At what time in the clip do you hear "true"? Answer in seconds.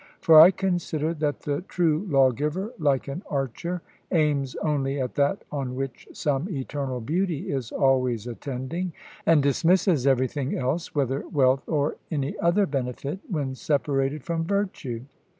1.61-2.07